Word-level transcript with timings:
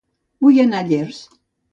Vull 0.45 0.57
anar 0.63 0.79
a 0.79 0.87
Llers 0.87 1.19